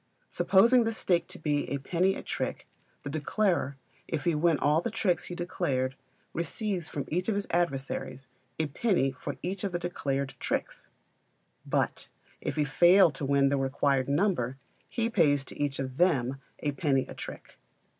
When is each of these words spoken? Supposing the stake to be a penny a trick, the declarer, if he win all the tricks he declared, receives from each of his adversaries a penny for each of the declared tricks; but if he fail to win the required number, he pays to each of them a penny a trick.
Supposing 0.29 0.83
the 0.83 0.93
stake 0.93 1.27
to 1.27 1.37
be 1.37 1.69
a 1.69 1.77
penny 1.77 2.15
a 2.15 2.23
trick, 2.23 2.67
the 3.03 3.09
declarer, 3.11 3.77
if 4.07 4.23
he 4.23 4.33
win 4.33 4.57
all 4.57 4.81
the 4.81 4.89
tricks 4.89 5.25
he 5.25 5.35
declared, 5.35 5.95
receives 6.33 6.87
from 6.89 7.05
each 7.09 7.29
of 7.29 7.35
his 7.35 7.45
adversaries 7.51 8.25
a 8.57 8.65
penny 8.65 9.11
for 9.11 9.37
each 9.43 9.63
of 9.63 9.73
the 9.73 9.77
declared 9.77 10.33
tricks; 10.39 10.87
but 11.67 12.07
if 12.41 12.55
he 12.55 12.65
fail 12.65 13.11
to 13.11 13.23
win 13.25 13.49
the 13.49 13.57
required 13.57 14.09
number, 14.09 14.57
he 14.89 15.07
pays 15.07 15.45
to 15.45 15.59
each 15.61 15.77
of 15.77 15.97
them 15.97 16.41
a 16.61 16.71
penny 16.71 17.05
a 17.07 17.13
trick. 17.13 17.59